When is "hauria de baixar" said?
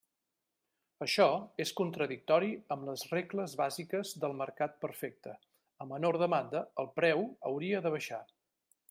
7.51-8.23